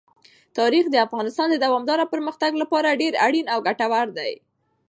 [0.57, 4.33] تاریخ د افغانستان د دوامداره پرمختګ لپاره ډېر اړین او ګټور دی.